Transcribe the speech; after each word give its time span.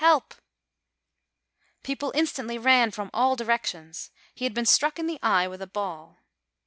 help!" 0.03 0.33
People 1.83 2.11
instantly 2.15 2.57
ran 2.57 2.89
from 2.89 3.11
all 3.13 3.35
directions. 3.35 4.09
He 4.33 4.45
had 4.45 4.53
been 4.55 4.65
struck 4.65 4.97
in 4.97 5.05
the 5.05 5.19
eye 5.21 5.47
with 5.47 5.61
a 5.61 5.67
ball. 5.67 6.17